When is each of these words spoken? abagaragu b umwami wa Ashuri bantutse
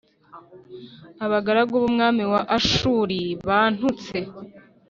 abagaragu 1.25 1.75
b 1.81 1.83
umwami 1.89 2.23
wa 2.31 2.41
Ashuri 2.57 3.19
bantutse 3.47 4.17